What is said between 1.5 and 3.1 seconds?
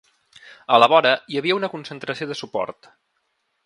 una concentració de suport.